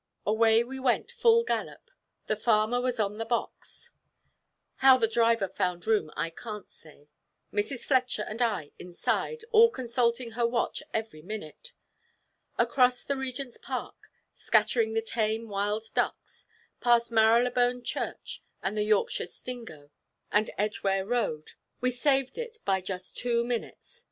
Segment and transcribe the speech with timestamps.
[0.25, 1.91] Away we went full gallop;
[2.25, 3.91] the farmer was on the box,
[4.77, 7.07] how the driver found room I can't say,
[7.53, 7.85] Mrs.
[7.85, 11.73] Fletcher and I inside, all consulting her watch every minute.
[12.57, 16.47] Across the Regent's Park, scattering the tame wild ducks,
[16.79, 19.91] past Marylebone Church, and the Yorkshire Stingo,
[20.31, 23.99] and Edgware Road we saved it by just two minutes.